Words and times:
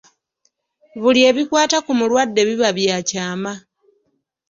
Buli 1.01 1.19
ebikwata 1.29 1.77
ku 1.85 1.91
mulwadde 1.99 2.41
biba 2.47 2.69
bya 2.77 2.97
kyama. 3.09 3.53